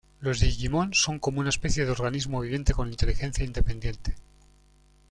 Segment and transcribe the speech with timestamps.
[0.19, 4.15] Los Digimon son como una especie de organismo viviente con inteligencia independiente.